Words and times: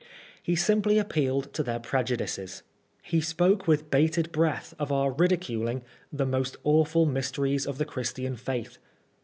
He 0.41 0.55
simply 0.55 0.97
appealed 0.97 1.53
to 1.53 1.61
their 1.61 1.79
prejudices. 1.79 2.63
He 3.03 3.21
spoke 3.21 3.67
with 3.67 3.91
bated 3.91 4.31
breath 4.31 4.73
of 4.79 4.91
our 4.91 5.11
ridiculing" 5.11 5.83
the 6.11 6.25
most 6.25 6.57
awful 6.63 7.05
mysteries 7.05 7.67
of 7.67 7.77
the 7.77 7.85
Christian 7.85 8.35
faith." 8.35 8.79